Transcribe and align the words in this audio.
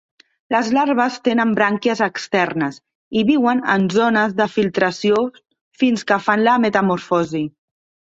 Les 0.53 0.69
larves 0.77 1.17
tenen 1.27 1.51
brànquies 1.59 2.01
externes, 2.05 2.81
i 3.21 3.25
viuen 3.29 3.63
en 3.75 3.87
zones 3.99 4.35
de 4.43 4.51
filtració 4.57 5.23
fins 5.85 6.09
que 6.13 6.23
fan 6.29 6.47
la 6.51 6.61
metamorfosi. 6.69 7.49